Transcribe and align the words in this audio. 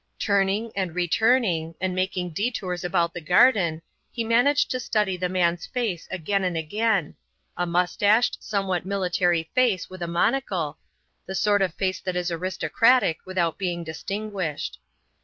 Turning 0.17 0.71
and 0.75 0.95
returning, 0.95 1.75
and 1.79 1.93
making 1.93 2.31
detours 2.31 2.83
about 2.83 3.13
the 3.13 3.21
garden, 3.21 3.83
he 4.09 4.23
managed 4.23 4.71
to 4.71 4.79
study 4.79 5.15
the 5.15 5.29
man's 5.29 5.67
face 5.67 6.07
again 6.09 6.43
and 6.43 6.57
again 6.57 7.15
a 7.55 7.67
moustached, 7.67 8.37
somewhat 8.43 8.83
military 8.83 9.51
face 9.53 9.91
with 9.91 10.01
a 10.01 10.07
monocle, 10.07 10.79
the 11.27 11.35
sort 11.35 11.61
of 11.61 11.71
face 11.75 11.99
that 12.01 12.15
is 12.15 12.31
aristocratic 12.31 13.19
without 13.27 13.59
being 13.59 13.83
distinguished. 13.83 14.79